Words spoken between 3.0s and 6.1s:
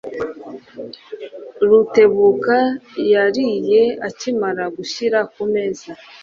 yariye akimara gushyira kumeza.